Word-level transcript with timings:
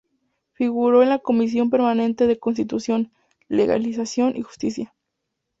Figuró 0.53 1.03
en 1.03 1.09
la 1.09 1.19
comisión 1.19 1.69
permanente 1.69 2.25
de 2.25 2.39
Constitución, 2.39 3.11
Legislación 3.49 4.35
y 4.35 4.41
Justicia. 4.41 4.95